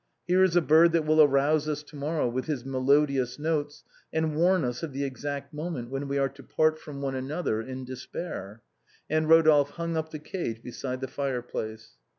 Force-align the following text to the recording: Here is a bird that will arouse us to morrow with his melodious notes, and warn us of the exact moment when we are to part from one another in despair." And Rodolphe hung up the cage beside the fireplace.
Here 0.25 0.41
is 0.43 0.55
a 0.55 0.61
bird 0.63 0.93
that 0.93 1.05
will 1.05 1.21
arouse 1.21 1.69
us 1.69 1.83
to 1.83 1.95
morrow 1.95 2.27
with 2.27 2.45
his 2.45 2.65
melodious 2.65 3.37
notes, 3.37 3.83
and 4.11 4.35
warn 4.35 4.63
us 4.65 4.81
of 4.81 4.93
the 4.93 5.03
exact 5.03 5.53
moment 5.53 5.91
when 5.91 6.07
we 6.07 6.17
are 6.17 6.27
to 6.29 6.41
part 6.41 6.79
from 6.79 7.03
one 7.03 7.13
another 7.13 7.61
in 7.61 7.85
despair." 7.85 8.63
And 9.11 9.29
Rodolphe 9.29 9.73
hung 9.73 9.95
up 9.95 10.09
the 10.09 10.17
cage 10.17 10.63
beside 10.63 11.01
the 11.01 11.07
fireplace. 11.07 11.97